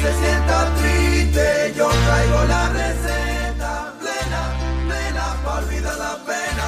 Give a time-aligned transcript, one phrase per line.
[0.00, 4.42] se sienta triste, yo traigo la receta plena,
[4.88, 6.66] plena, para olvidar la pena.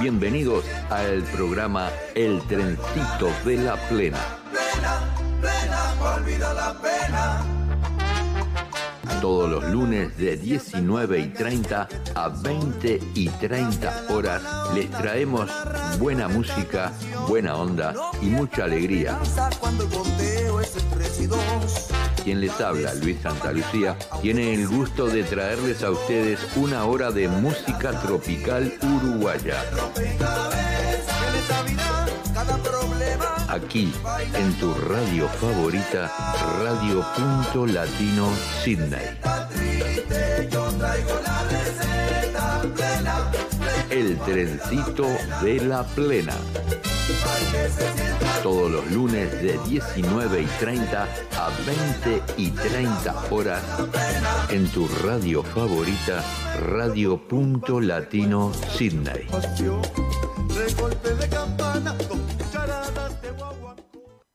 [0.00, 4.18] Bienvenidos al programa El Trencito de la Plena.
[4.50, 5.00] Plena,
[5.42, 7.44] plena, para olvidar la pena.
[9.20, 14.42] Todos los lunes de 19 y 30 a 20 y 30 horas
[14.74, 15.50] les traemos
[15.98, 16.92] buena música,
[17.26, 17.92] buena onda
[18.22, 19.18] y mucha alegría.
[22.24, 27.10] Quien les habla, Luis Santa Lucía, tiene el gusto de traerles a ustedes una hora
[27.10, 29.62] de música tropical uruguaya.
[33.48, 33.92] Aquí,
[34.34, 36.12] en tu radio favorita,
[36.62, 38.28] Radio Punto Latino
[38.62, 39.18] Sydney.
[43.90, 45.06] El trencito
[45.42, 46.34] de la plena.
[48.42, 53.62] Todos los lunes de 19 y 30 a 20 y 30 horas
[54.50, 56.22] en tu radio favorita,
[56.60, 59.26] Radio Punto Latino Sydney.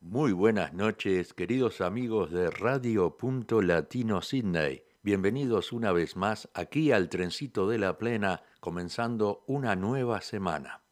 [0.01, 4.83] Muy buenas noches, queridos amigos de Radio Punto Latino Sydney.
[5.03, 10.82] Bienvenidos una vez más aquí al Trencito de la Plena, comenzando una nueva semana.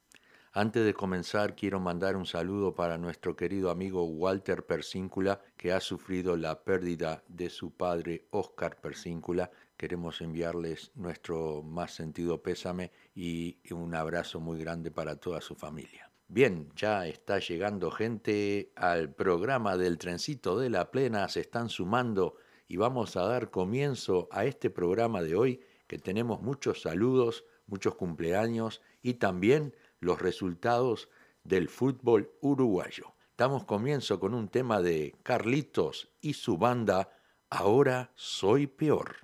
[0.53, 5.79] Antes de comenzar, quiero mandar un saludo para nuestro querido amigo Walter Persíncula, que ha
[5.79, 9.49] sufrido la pérdida de su padre Oscar Persíncula.
[9.77, 16.11] Queremos enviarles nuestro más sentido pésame y un abrazo muy grande para toda su familia.
[16.27, 22.35] Bien, ya está llegando gente al programa del Trencito de la Plena, se están sumando
[22.67, 27.95] y vamos a dar comienzo a este programa de hoy que tenemos muchos saludos, muchos
[27.95, 31.07] cumpleaños y también los resultados
[31.43, 33.13] del fútbol uruguayo.
[33.37, 37.09] Damos comienzo con un tema de Carlitos y su banda
[37.49, 39.15] Ahora Soy Peor.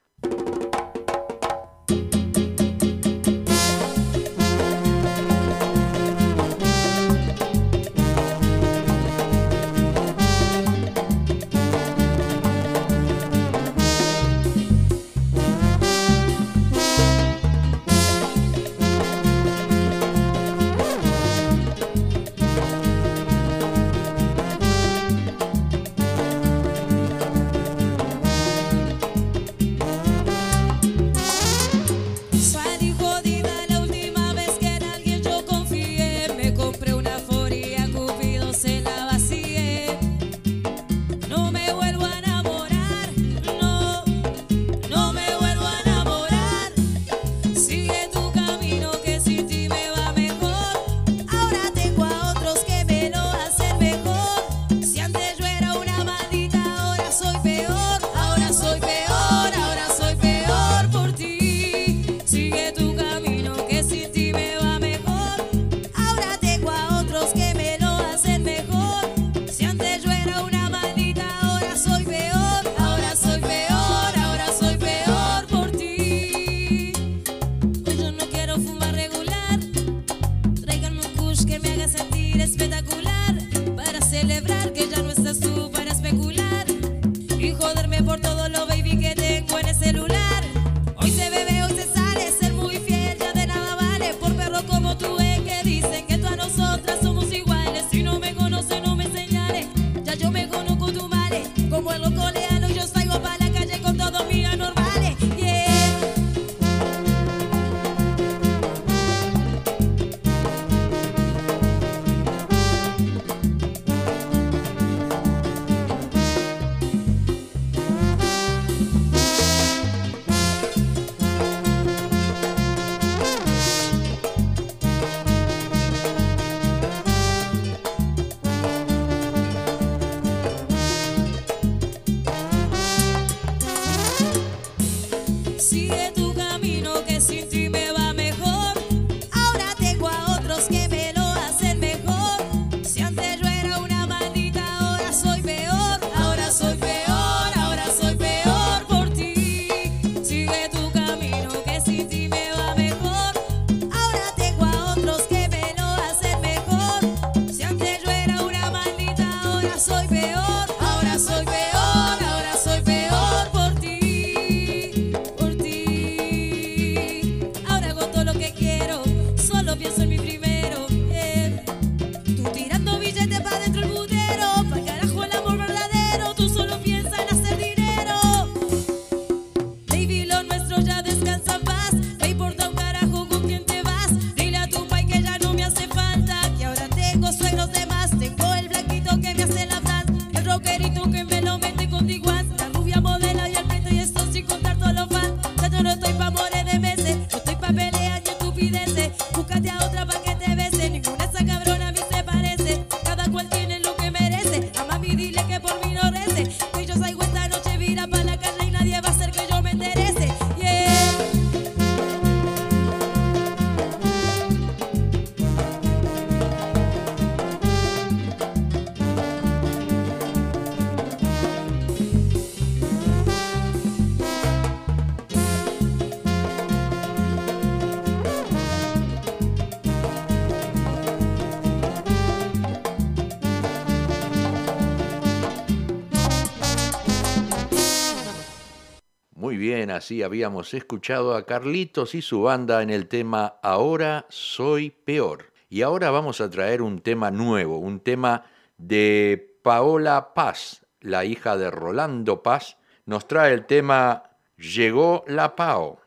[239.97, 245.51] Así habíamos escuchado a Carlitos y su banda en el tema Ahora soy peor.
[245.69, 248.45] Y ahora vamos a traer un tema nuevo, un tema
[248.77, 252.77] de Paola Paz, la hija de Rolando Paz.
[253.05, 254.23] Nos trae el tema
[254.55, 255.99] Llegó la Pao.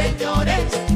[0.00, 0.89] Señores,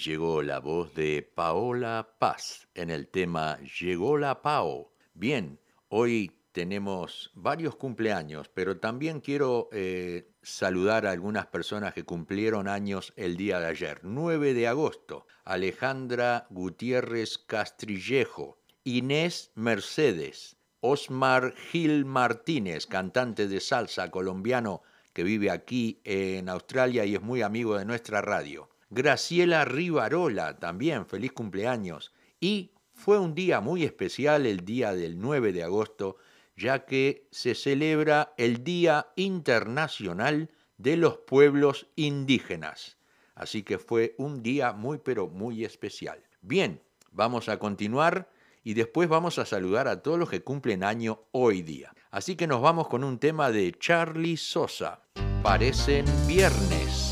[0.00, 4.94] llegó la voz de Paola Paz en el tema Llegó la Pao.
[5.12, 12.66] Bien, hoy tenemos varios cumpleaños, pero también quiero eh, saludar a algunas personas que cumplieron
[12.66, 14.00] años el día de ayer.
[14.02, 24.82] 9 de agosto, Alejandra Gutiérrez Castrillejo, Inés Mercedes, Osmar Gil Martínez, cantante de salsa colombiano
[25.12, 28.70] que vive aquí en Australia y es muy amigo de nuestra radio.
[28.90, 32.12] Graciela Rivarola, también feliz cumpleaños.
[32.40, 36.16] Y fue un día muy especial el día del 9 de agosto,
[36.56, 42.98] ya que se celebra el Día Internacional de los Pueblos Indígenas.
[43.34, 46.22] Así que fue un día muy pero muy especial.
[46.42, 46.82] Bien,
[47.12, 48.28] vamos a continuar
[48.62, 51.94] y después vamos a saludar a todos los que cumplen año hoy día.
[52.10, 55.00] Así que nos vamos con un tema de Charlie Sosa.
[55.42, 57.09] Parecen viernes.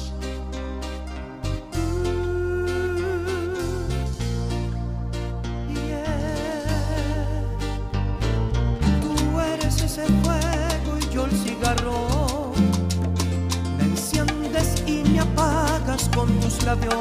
[16.69, 16.93] Labios.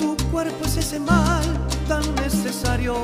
[0.00, 1.46] Tu cuerpo es ese mal
[1.86, 2.94] tan necesario.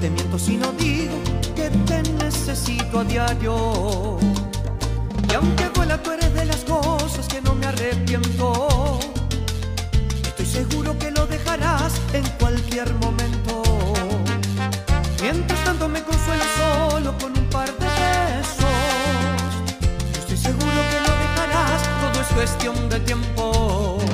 [0.00, 1.16] Te miento si no digo
[1.54, 4.18] que te necesito a diario.
[5.30, 8.98] Y aunque duela, tú eres de las cosas que no me arrepiento.
[10.30, 13.62] Estoy seguro que lo dejarás en cualquier momento.
[15.22, 17.95] Mientras tanto me consuelo solo con un par de
[22.36, 24.05] cuestión de tiempo.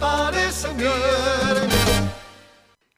[0.00, 0.68] Parece.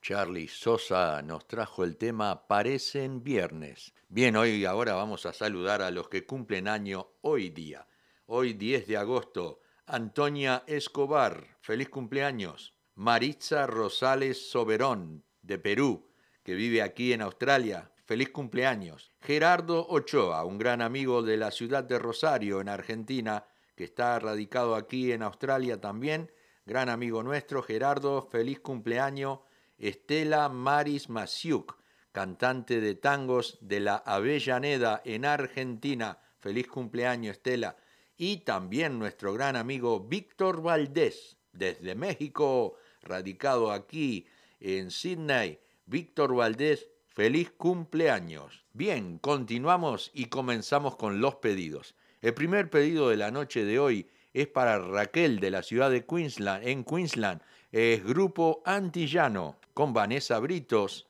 [0.02, 3.92] Charlie Sosa nos trajo el tema Parecen Viernes.
[4.08, 7.86] Bien, hoy ahora vamos a saludar a los que cumplen año hoy día.
[8.26, 12.74] Hoy 10 de agosto, Antonia Escobar, feliz cumpleaños.
[12.94, 16.08] Maritza Rosales Soberón, de Perú,
[16.42, 19.12] que vive aquí en Australia, feliz cumpleaños.
[19.20, 23.44] Gerardo Ochoa, un gran amigo de la ciudad de Rosario, en Argentina,
[23.76, 26.30] que está radicado aquí en Australia también.
[26.68, 29.38] Gran amigo nuestro, Gerardo, feliz cumpleaños.
[29.78, 31.78] Estela Maris Masiuk,
[32.12, 36.18] cantante de tangos de la Avellaneda en Argentina.
[36.40, 37.78] Feliz cumpleaños, Estela.
[38.18, 44.26] Y también nuestro gran amigo Víctor Valdés, desde México, radicado aquí
[44.60, 45.60] en Sydney.
[45.86, 48.66] Víctor Valdés, feliz cumpleaños.
[48.74, 51.94] Bien, continuamos y comenzamos con los pedidos.
[52.20, 56.04] El primer pedido de la noche de hoy es para Raquel de la ciudad de
[56.04, 57.40] Queensland, en Queensland.
[57.70, 61.06] Es Grupo Antillano con Vanessa Britos.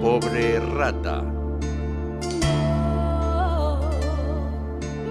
[0.00, 1.22] Pobre rata.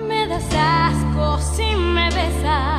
[0.08, 2.77] Me das asco si me besas,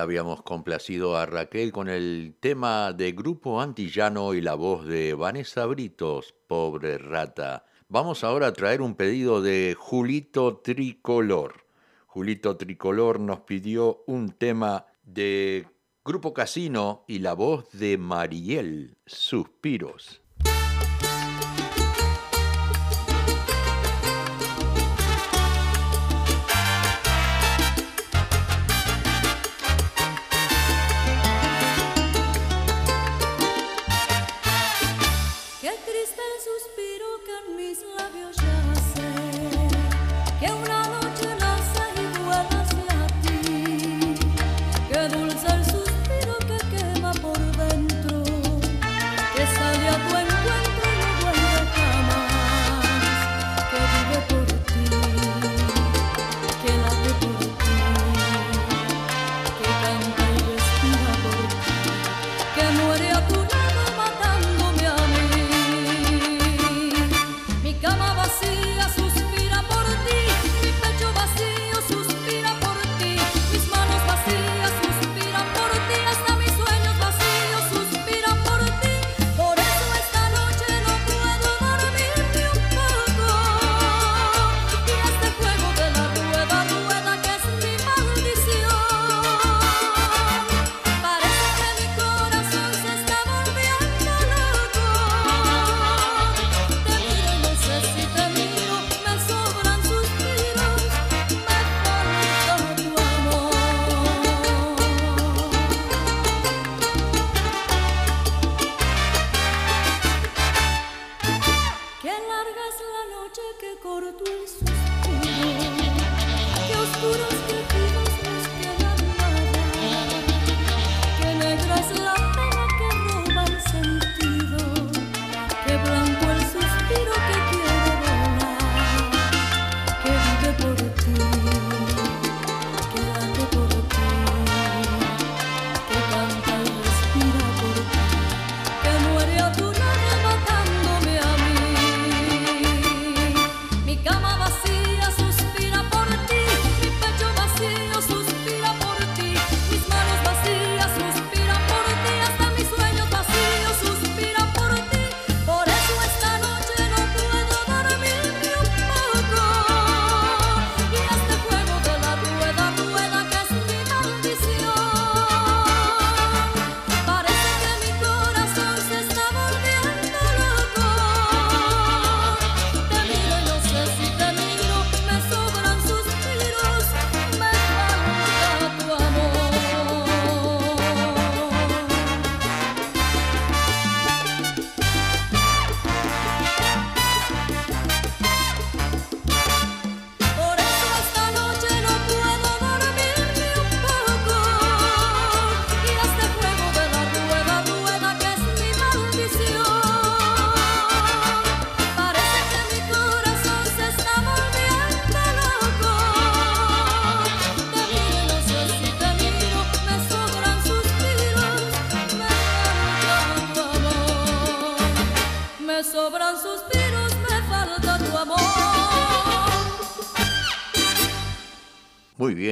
[0.00, 5.66] habíamos complacido a Raquel con el tema de Grupo Antillano y la voz de Vanessa
[5.66, 7.64] Britos, pobre rata.
[7.88, 11.66] Vamos ahora a traer un pedido de Julito Tricolor.
[12.06, 15.66] Julito Tricolor nos pidió un tema de
[16.04, 20.19] Grupo Casino y la voz de Mariel, Suspiros.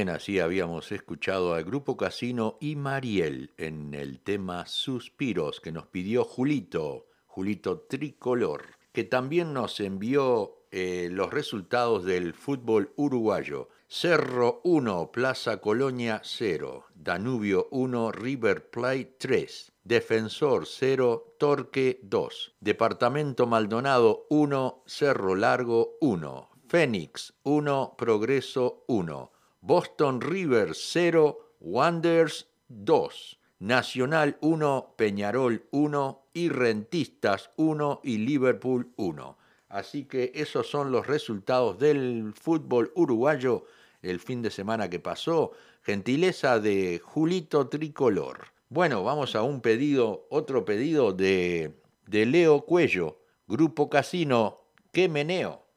[0.09, 5.87] Bien, así habíamos escuchado al grupo Casino y Mariel en el tema Suspiros que nos
[5.89, 13.69] pidió Julito, Julito Tricolor, que también nos envió eh, los resultados del fútbol uruguayo.
[13.87, 23.47] Cerro 1, Plaza Colonia 0, Danubio 1, River Plate 3, Defensor 0, Torque 2, Departamento
[23.47, 34.39] Maldonado 1, Cerro Largo 1, Fénix 1, Progreso 1, Boston River 0, Wanderers 2, Nacional
[34.41, 39.39] 1, Peñarol 1 y Rentistas 1 y Liverpool 1.
[39.69, 43.65] Así que esos son los resultados del fútbol uruguayo
[44.01, 45.53] el fin de semana que pasó.
[45.83, 48.47] Gentileza de Julito Tricolor.
[48.69, 51.75] Bueno, vamos a un pedido, otro pedido de,
[52.07, 54.61] de Leo Cuello, Grupo Casino,
[54.93, 55.68] ¡Qué meneo!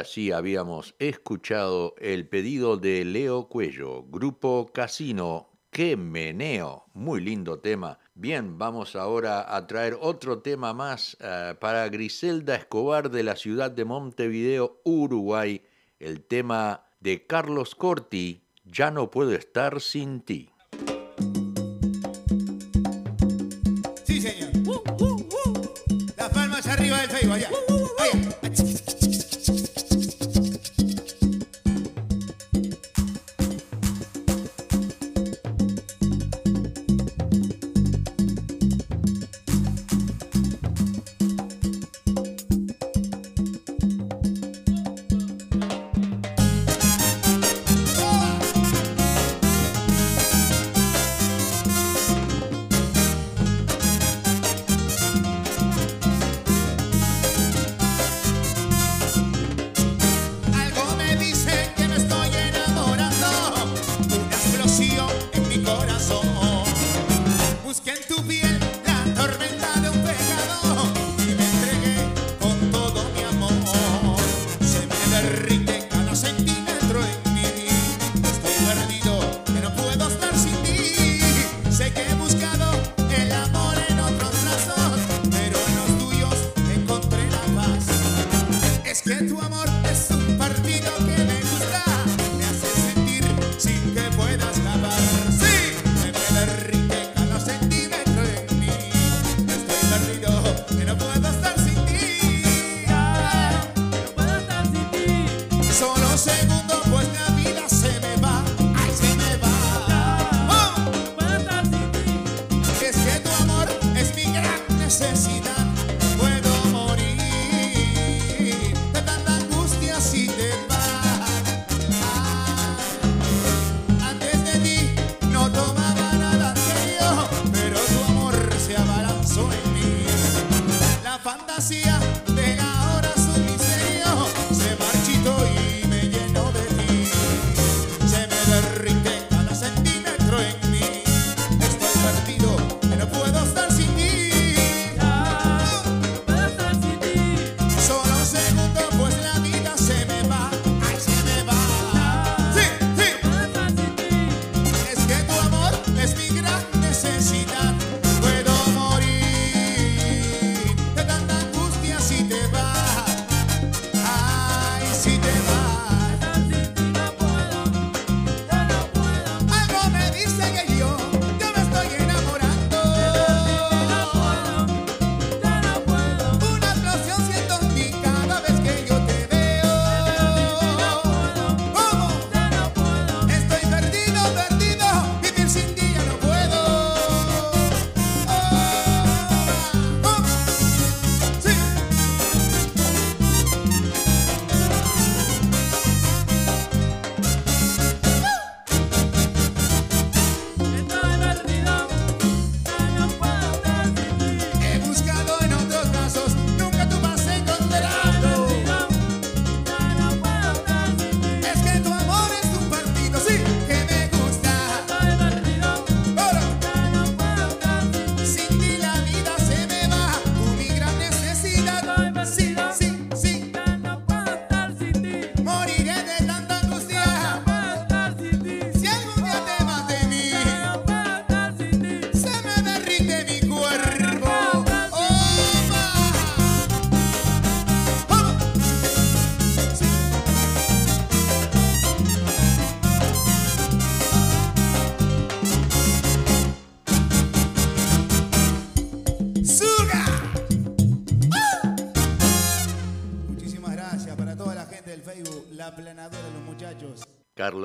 [0.00, 5.50] Así habíamos escuchado el pedido de Leo Cuello, Grupo Casino.
[5.70, 6.86] ¡Qué meneo!
[6.94, 7.98] Muy lindo tema.
[8.14, 13.70] Bien, vamos ahora a traer otro tema más eh, para Griselda Escobar de la ciudad
[13.70, 15.62] de Montevideo, Uruguay.
[15.98, 20.50] El tema de Carlos Corti, Ya no puedo estar sin ti.
[24.04, 24.50] Sí, señor.
[26.16, 27.34] Las palmas arriba del Facebook.
[27.34, 27.69] Allá.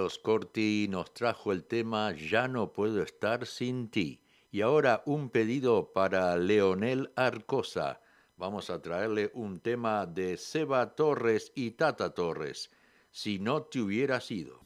[0.06, 4.22] Carlos Corti nos trajo el tema Ya no puedo estar sin ti.
[4.52, 8.02] Y ahora un pedido para Leonel Arcosa.
[8.38, 12.70] Vamos a traerle un tema de Seba Torres y Tata Torres.
[13.10, 14.60] Si no te hubiera sido.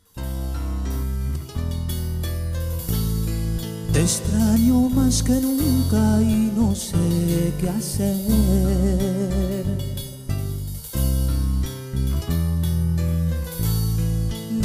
[3.93, 8.89] Te extraño más que nunca y no sé qué hacer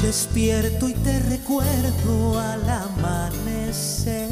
[0.05, 4.29] despierto y te recuerdo al amanecer.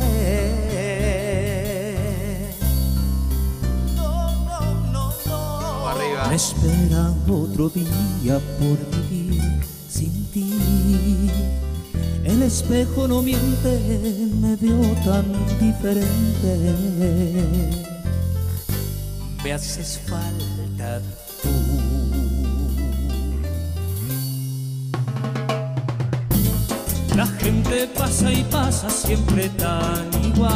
[3.97, 5.89] No, no, no, no.
[5.89, 6.29] Arriba.
[6.29, 8.79] Me espera otro día por
[9.11, 9.43] vivir
[9.89, 10.53] sin ti.
[12.25, 15.25] El espejo no miente, me veo tan
[15.59, 16.53] diferente.
[19.43, 21.01] Me haces falta
[27.17, 30.53] La gente pasa y pasa siempre tan igual.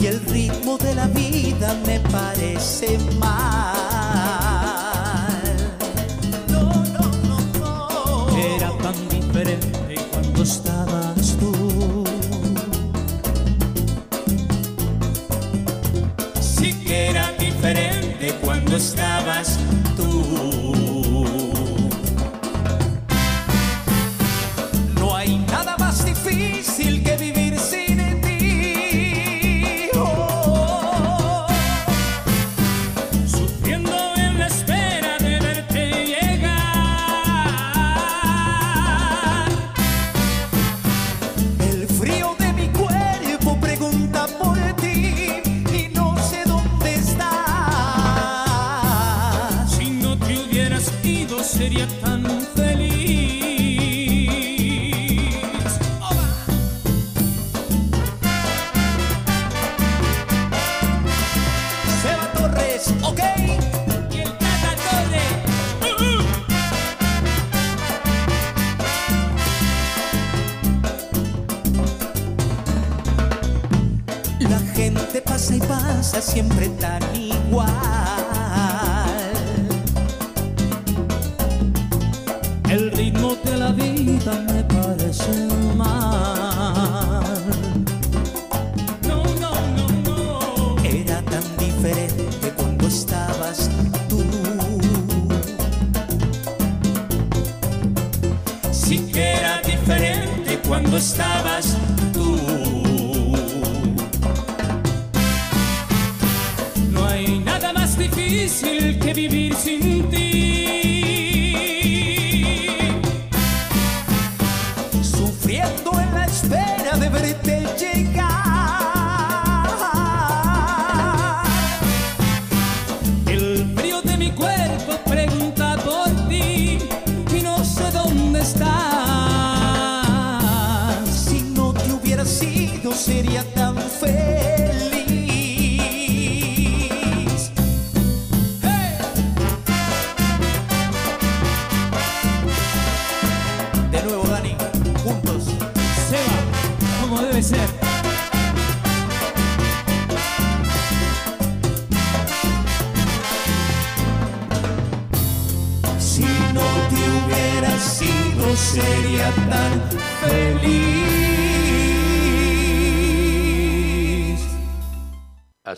[0.00, 3.76] Y el ritmo de la vida me parece mal.
[6.48, 8.36] No, no, no, no.
[8.36, 10.75] Era tan diferente cuando estaba.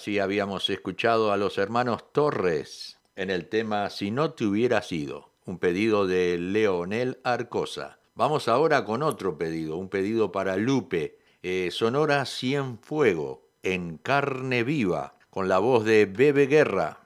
[0.08, 5.34] Así habíamos escuchado a los hermanos Torres en el tema Si no te hubiera sido,
[5.44, 7.98] un pedido de Leonel Arcosa.
[8.14, 15.16] Vamos ahora con otro pedido, un pedido para Lupe, eh, Sonora Cienfuego, en carne viva,
[15.28, 17.00] con la voz de Bebe Guerra.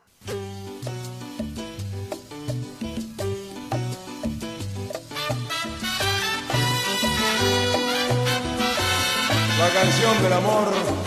[9.59, 11.02] La canción del amor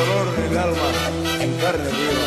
[0.00, 0.88] dolor en el alma
[1.40, 2.26] en carne viva.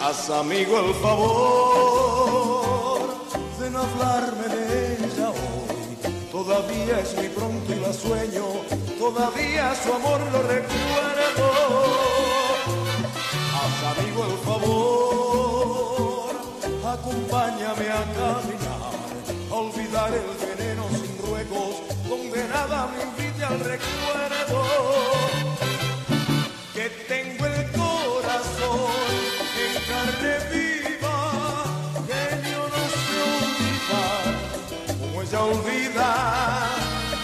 [0.00, 3.00] Haz amigo el favor
[3.60, 5.96] de no hablarme de ella hoy.
[6.32, 8.44] Todavía es muy pronto y la sueño,
[8.98, 11.46] todavía su amor lo recuerdo.
[13.58, 14.97] Haz amigo el favor,
[16.98, 18.92] acompáñame a caminar,
[19.50, 21.74] a olvidar el veneno sin ruegos,
[22.08, 24.60] donde nada me invite al recuerdo.
[26.74, 28.92] Que tengo el corazón
[29.64, 31.18] en carne viva,
[32.08, 34.24] que yo no sé olvidar,
[35.00, 36.10] como ella olvida,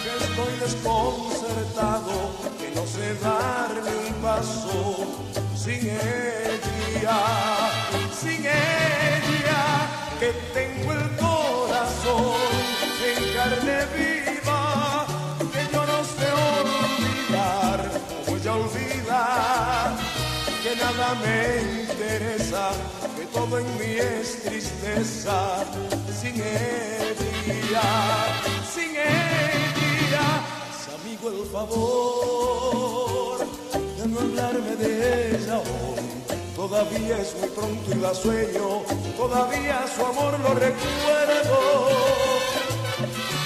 [0.03, 2.15] que estoy desconcertado,
[2.59, 4.79] que no sé darle un paso
[5.55, 7.19] sin ella,
[8.19, 9.04] sin ella,
[10.19, 12.35] que tengo el corazón
[13.05, 15.05] en carne viva,
[15.51, 17.79] que yo no sé olvidar,
[18.25, 19.23] como ella olvida,
[20.63, 21.37] que nada me
[21.81, 22.71] interesa,
[23.17, 25.65] que todo en mí es tristeza,
[26.19, 27.89] sin ella,
[28.73, 30.25] sin ella,
[30.69, 33.37] haz amigo el favor
[33.97, 36.34] de no hablarme de ella hoy.
[36.55, 38.83] Todavía es muy pronto y la sueño,
[39.17, 41.89] todavía su amor lo recuerdo.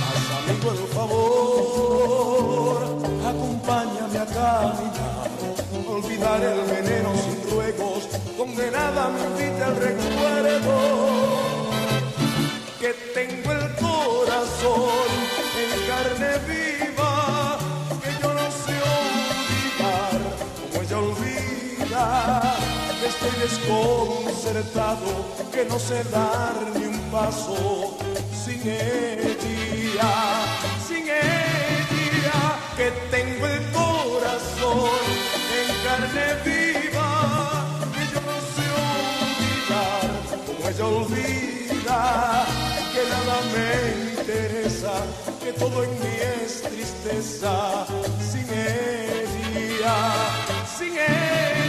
[0.06, 2.78] Haz amigo el favor,
[3.28, 5.30] acompáñame a caminar,
[5.88, 8.08] olvidar el veneno sin ruegos,
[8.38, 10.76] donde nada me invite al recuerdo.
[12.80, 13.69] Que tengo el
[25.54, 27.98] que no sé dar ni un paso
[28.44, 30.14] sin ella,
[30.86, 35.00] sin ella, que tengo el corazón
[35.60, 37.10] en carne viva,
[37.94, 38.66] que yo no sé
[39.32, 40.10] olvidar,
[40.46, 42.46] como ella olvida,
[42.94, 43.72] que nada me
[44.20, 44.94] interesa,
[45.42, 47.86] que todo en mí es tristeza,
[48.30, 49.98] sin ella,
[50.78, 51.69] sin ella.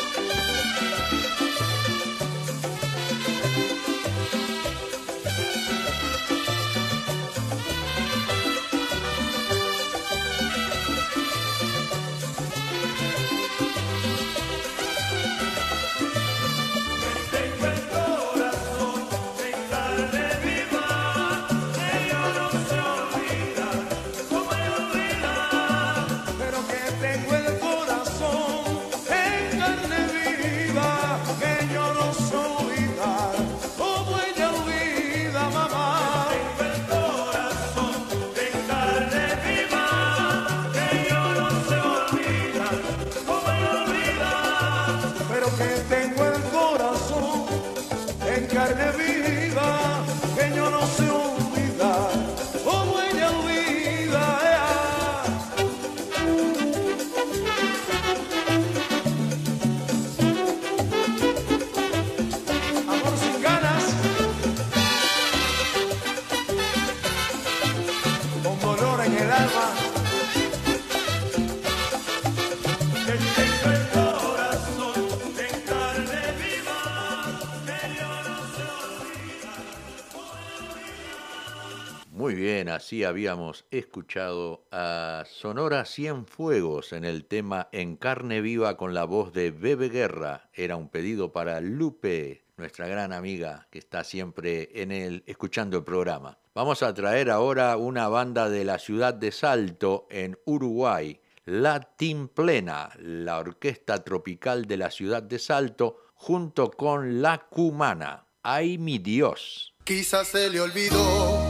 [82.91, 89.31] así habíamos escuchado a Sonora Cienfuegos en el tema En carne viva con la voz
[89.31, 90.49] de Bebe Guerra.
[90.53, 95.85] Era un pedido para Lupe, nuestra gran amiga que está siempre en el escuchando el
[95.85, 96.37] programa.
[96.53, 101.95] Vamos a traer ahora una banda de la ciudad de Salto en Uruguay, La
[102.35, 108.27] Plena, la orquesta tropical de la ciudad de Salto, junto con La Cumana.
[108.43, 109.73] ¡Ay mi Dios!
[109.85, 111.40] Quizás se le olvidó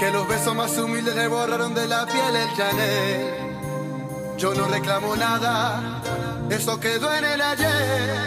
[0.00, 3.34] que los besos más humildes le borraron de la piel el Chanel.
[4.38, 6.00] Yo no reclamo nada,
[6.48, 8.18] eso quedó en el ayer.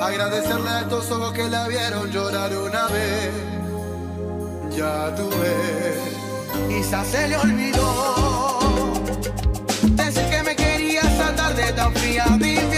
[0.00, 3.32] Agradecerle a estos ojos que la vieron llorar una vez.
[4.76, 5.54] Ya tuve,
[6.68, 8.60] quizás se le olvidó
[9.96, 12.75] decir que me quería saltar de tan fría de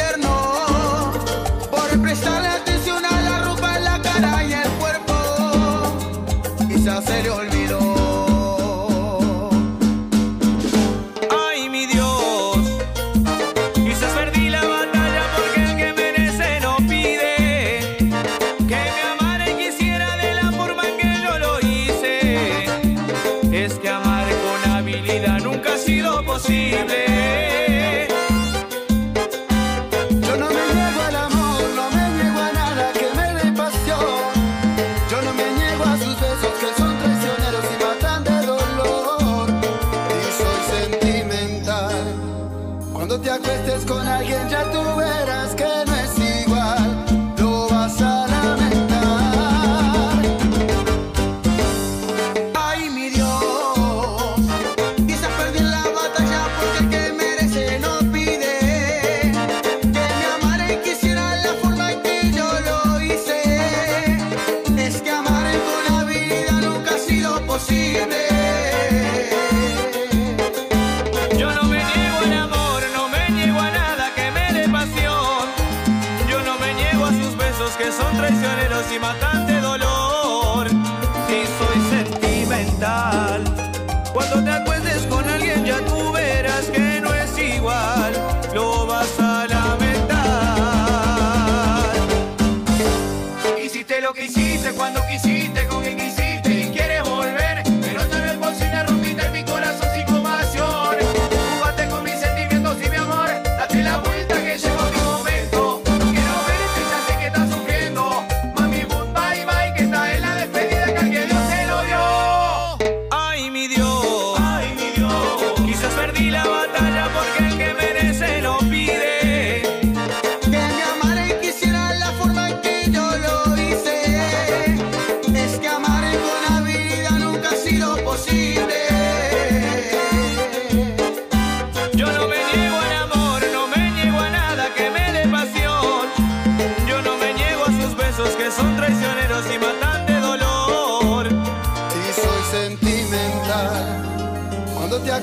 [25.37, 27.18] nunca ha sido posible.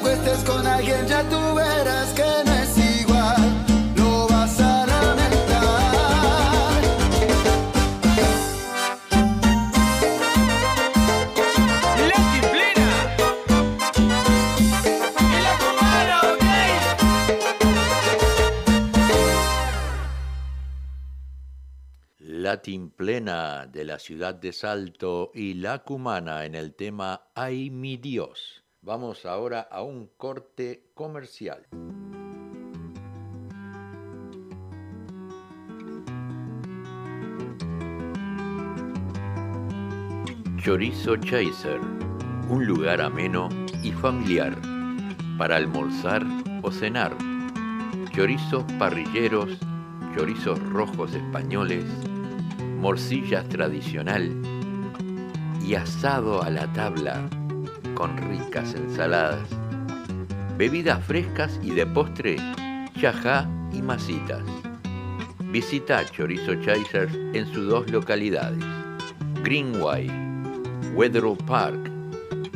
[0.06, 3.66] Acuestes con alguien ya tú verás que no es igual.
[3.96, 6.82] Lo vas a lamentar.
[12.10, 12.90] Leti plena.
[15.18, 16.46] Y la cubana, ok.
[22.20, 27.98] Latin Plena de la ciudad de Salto y La Cumana en el tema Ay mi
[27.98, 28.65] Dios.
[28.86, 31.66] Vamos ahora a un corte comercial.
[40.64, 41.80] Chorizo Chaser,
[42.48, 43.50] un lugar ameno
[43.82, 44.56] y familiar
[45.40, 46.24] para almorzar
[46.62, 47.18] o cenar.
[48.12, 49.58] Chorizos parrilleros,
[50.16, 51.86] chorizos rojos españoles,
[52.78, 54.30] morcillas tradicional
[55.66, 57.28] y asado a la tabla
[57.96, 59.48] con ricas ensaladas,
[60.58, 62.38] bebidas frescas y de postre,
[63.00, 64.44] chajá y masitas.
[65.52, 68.64] Visita Chorizo Chasers en sus dos localidades,
[69.44, 70.10] Greenway,
[70.94, 71.90] Wetherill Park,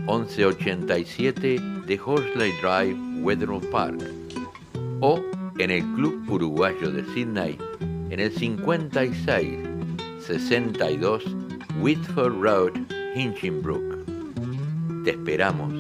[0.06, 4.02] 1187 de Horsley Drive, Wetherill Park,
[5.00, 5.22] o
[5.58, 7.58] en el Club Uruguayo de Sydney,
[8.10, 9.70] en el 56
[10.30, 11.24] 62
[11.82, 12.74] Whitford Road,
[13.16, 13.99] Hinchinbrook.
[15.10, 15.74] Te esperamos.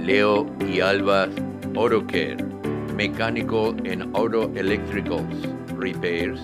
[0.00, 1.28] Leo y Alba
[1.76, 2.36] Auto Care,
[2.96, 5.22] Mechanical and Auto Electricals,
[5.78, 6.40] Repairs,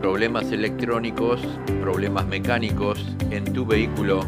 [0.00, 1.42] problemas electrónicos,
[1.82, 4.22] problemas mecánicos en tu vehículo,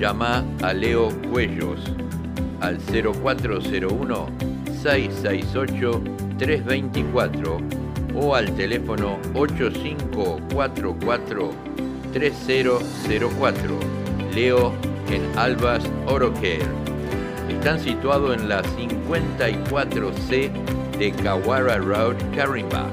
[0.00, 1.78] llama a Leo Cuellos
[2.60, 4.28] al 0401
[4.82, 6.02] 668
[6.38, 7.58] 324
[8.14, 11.50] o al teléfono 8544
[12.14, 13.78] 3004.
[14.34, 14.72] Leo
[15.10, 16.64] en Albas Auto Care.
[17.50, 20.50] Están situados en la 54C
[20.98, 22.86] de Kawara Road, Carimba.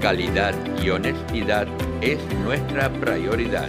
[0.00, 1.66] Calidad y honestidad
[2.02, 3.68] es nuestra prioridad.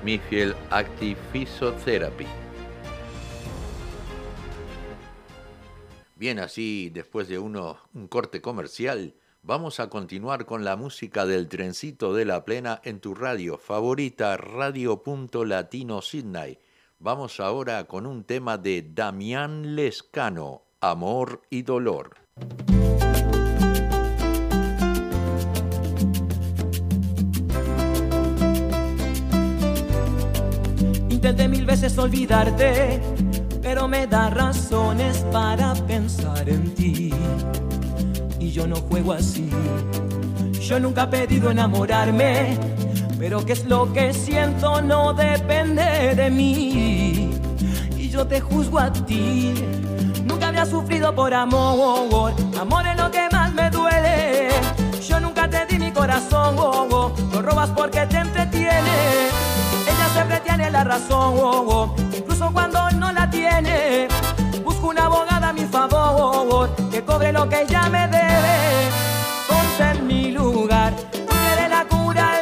[0.00, 2.26] Smithfield Active Physiotherapy.
[6.16, 12.12] Bien, así después de un corte comercial, vamos a continuar con la música del trencito
[12.12, 15.02] de la plena en tu radio favorita, Radio
[15.46, 16.58] Latino Sydney.
[16.98, 22.16] Vamos ahora con un tema de Damián Lescano, Amor y Dolor.
[31.20, 32.98] Intenté mil veces olvidarte,
[33.60, 37.12] pero me da razones para pensar en ti.
[38.38, 39.50] Y yo no juego así.
[40.62, 42.56] Yo nunca he pedido enamorarme,
[43.18, 47.38] pero qué es lo que siento no depende de mí.
[47.98, 49.52] Y yo te juzgo a ti.
[50.24, 52.32] Nunca había sufrido por amor.
[52.58, 54.48] Amor es lo que más me duele.
[55.06, 56.56] Yo nunca te di mi corazón.
[56.56, 59.49] Lo robas porque te entretiene.
[60.12, 64.08] Siempre tiene la razón, oh, incluso cuando no la tiene.
[64.64, 68.90] Busco una abogada a mi favor, que cobre lo que ella me debe.
[69.48, 72.39] Ponte en mi lugar, tú quieres la cura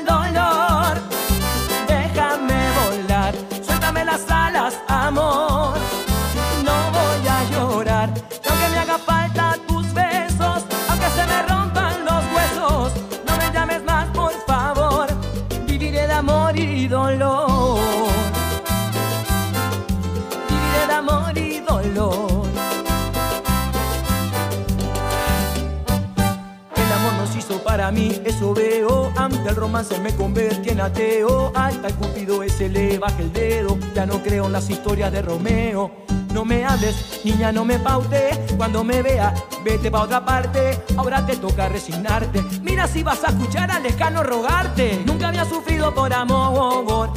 [29.28, 29.38] veo.
[29.38, 31.52] Ante el romance me convertí en ateo.
[31.54, 33.78] Hasta el cupido ese le baja el dedo.
[33.94, 35.90] Ya no creo en las historias de Romeo.
[36.32, 38.30] No me hables, niña, no me paute.
[38.56, 40.78] Cuando me vea, vete pa' otra parte.
[40.96, 42.42] Ahora te toca resignarte.
[42.62, 45.02] Mira si vas a escuchar al lejano rogarte.
[45.06, 47.12] Nunca había sufrido por amor.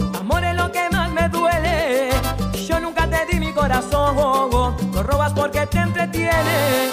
[3.39, 4.75] Mi corazón.
[4.93, 6.89] Lo robas porque te entretiene.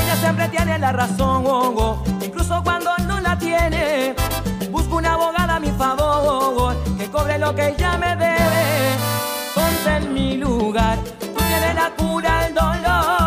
[0.00, 1.44] Ella siempre tiene la razón,
[2.22, 4.14] incluso cuando no la tiene.
[4.70, 8.96] Busco una abogada a mi favor, que cobre lo que ella me debe.
[9.54, 13.17] Ponte en mi lugar, tú tienes la cura al dolor.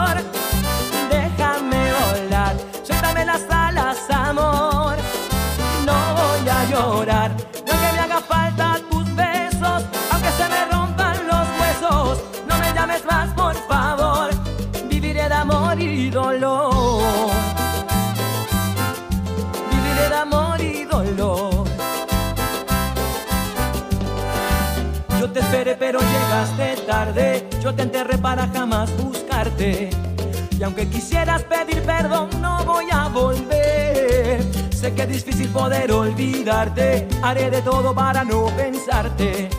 [26.32, 27.50] Llegaste tarde.
[27.62, 29.90] Yo te enterré para jamás buscarte.
[30.58, 34.42] Y aunque quisieras pedir perdón, no voy a volver.
[34.74, 37.08] Sé que es difícil poder olvidarte.
[37.22, 39.50] Haré de todo para no pensarte.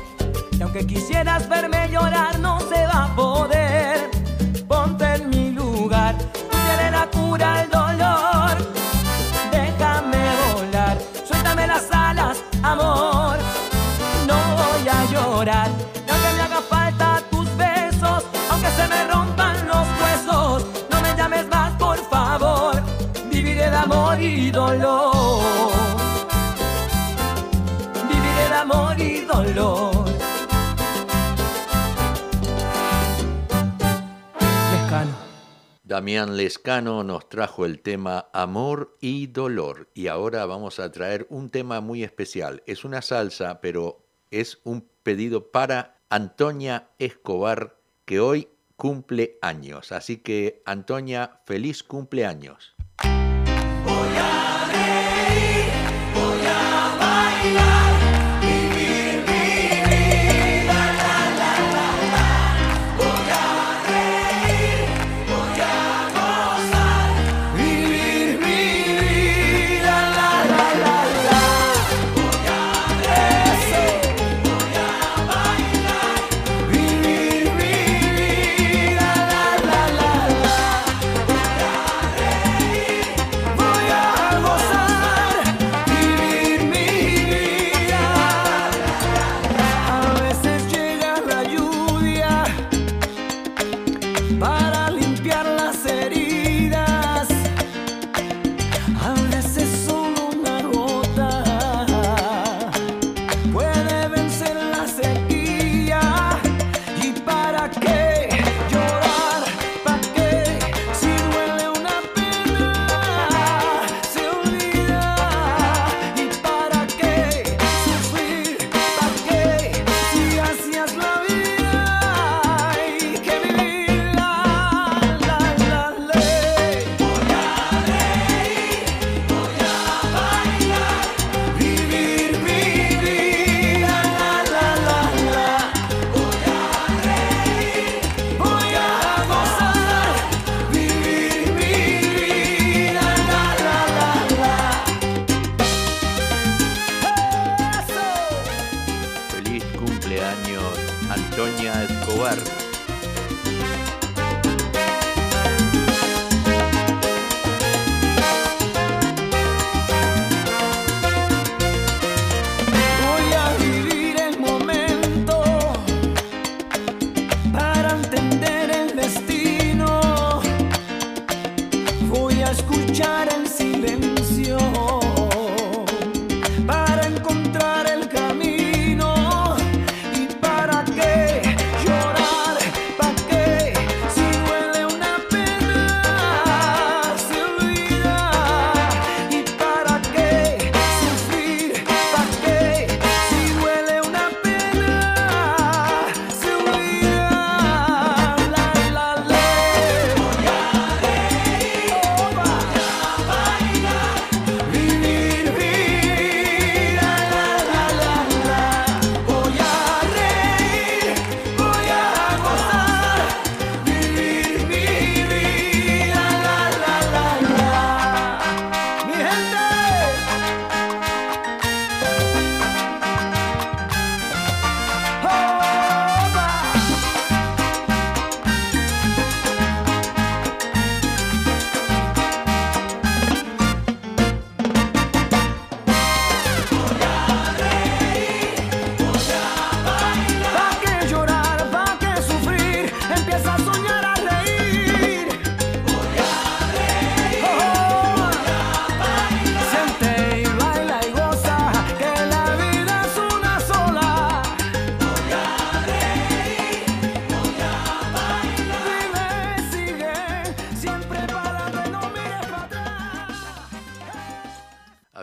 [0.53, 4.11] Y aunque quisieras verme llorar, no se va a poder.
[4.67, 8.73] Ponte en mi lugar, tú tienes la cura al dolor.
[9.51, 10.97] Déjame volar,
[11.29, 13.37] suéltame las alas, amor.
[14.27, 15.71] No voy a llorar,
[35.93, 41.51] Damián Lescano nos trajo el tema Amor y Dolor y ahora vamos a traer un
[41.51, 42.63] tema muy especial.
[42.65, 47.77] Es una salsa, pero es un pedido para Antonia Escobar
[48.07, 49.93] que hoy cumple años.
[49.93, 52.75] Así que Antonia, feliz cumpleaños.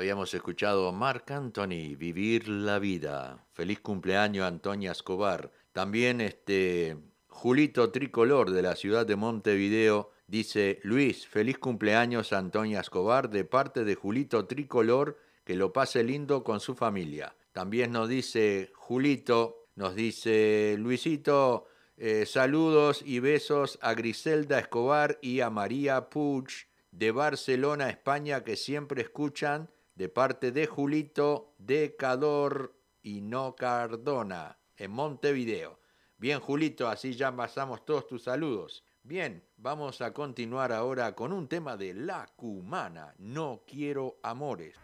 [0.09, 3.45] Habíamos escuchado Marc Anthony, Vivir la Vida.
[3.51, 5.51] Feliz cumpleaños Antonia Escobar.
[5.71, 6.97] También este
[7.27, 13.83] Julito Tricolor de la ciudad de Montevideo dice, Luis, feliz cumpleaños Antonia Escobar de parte
[13.83, 17.35] de Julito Tricolor, que lo pase lindo con su familia.
[17.51, 25.41] También nos dice Julito, nos dice Luisito, eh, saludos y besos a Griselda Escobar y
[25.41, 26.47] a María Puig
[26.91, 29.69] de Barcelona, España, que siempre escuchan
[29.99, 35.81] de parte de Julito de Cador y no Cardona, en Montevideo.
[36.17, 38.85] Bien, Julito, así ya pasamos todos tus saludos.
[39.03, 44.77] Bien, vamos a continuar ahora con un tema de La Cumana, No Quiero Amores.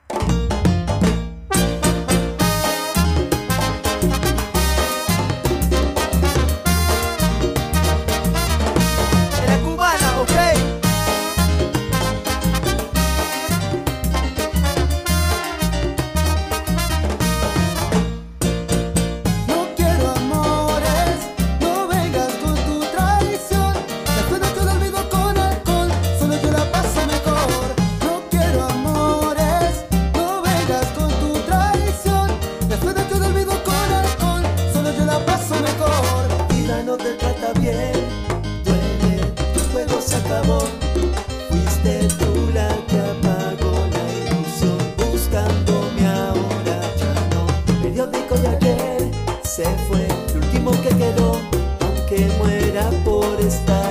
[53.03, 53.84] Por estar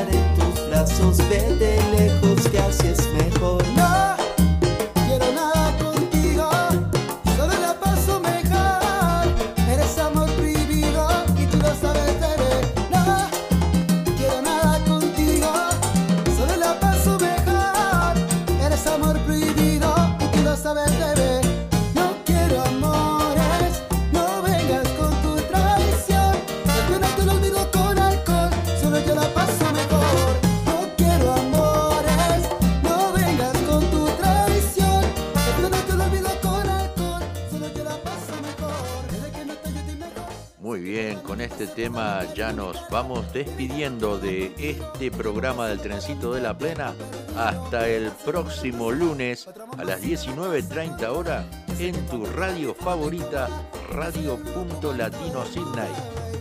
[42.94, 46.94] vamos despidiendo de este programa del Trencito de la Plena
[47.36, 51.44] hasta el próximo lunes a las 19.30 horas
[51.80, 53.48] en tu radio favorita,
[53.90, 55.90] Radio.Latino Sydney.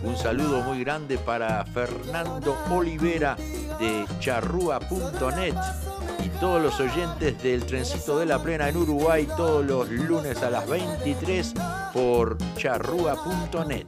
[0.04, 3.36] Un saludo muy grande para Fernando Olivera
[3.80, 5.56] de charrúa.net
[6.24, 10.50] y todos los oyentes del Trencito de la Plena en Uruguay todos los lunes a
[10.50, 11.52] las 23
[11.92, 13.86] por charrúa.net.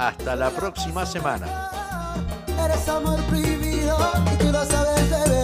[0.00, 1.46] Hasta la próxima semana.
[2.58, 3.98] Eres amor prohibido
[4.32, 5.39] y tú lo sabes.